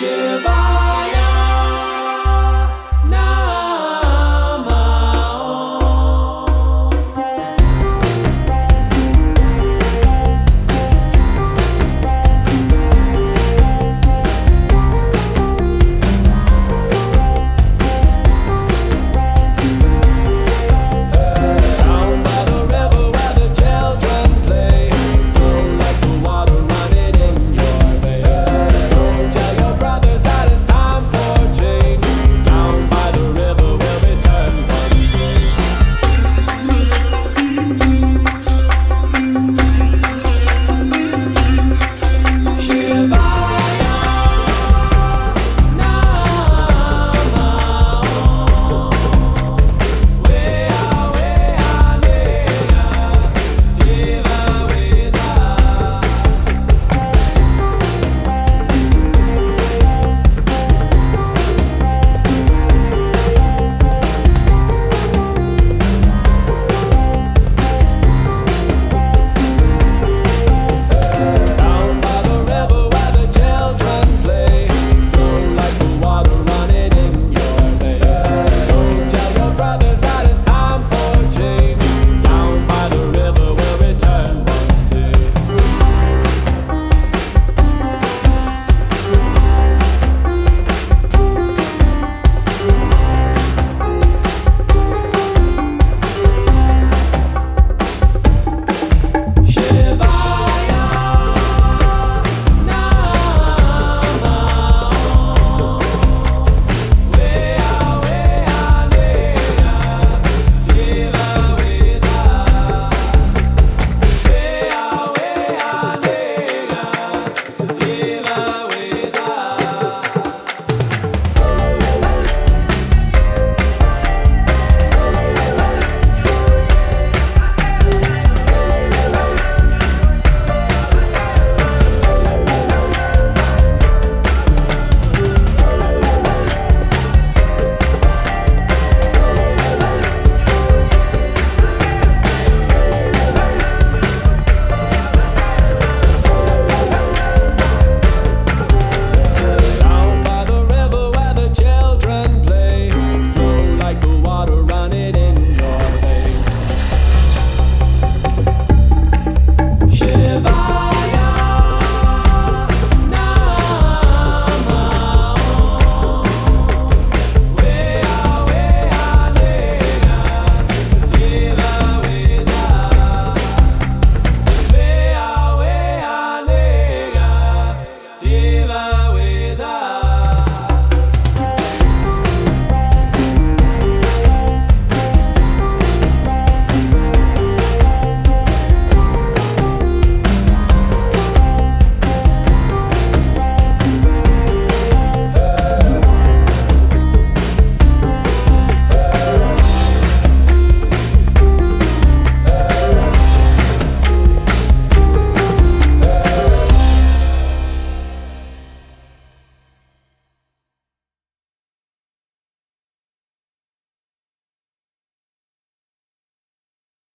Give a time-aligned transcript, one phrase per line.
[0.00, 0.79] 写吧